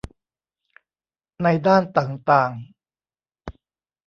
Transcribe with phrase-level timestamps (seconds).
[1.43, 2.51] ในด้านต่างต่าง